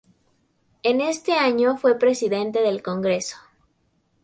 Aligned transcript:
En 0.81 0.99
este 0.99 1.33
año 1.33 1.77
fue 1.77 1.99
presidente 1.99 2.63
del 2.63 2.81
Congreso. 2.81 3.37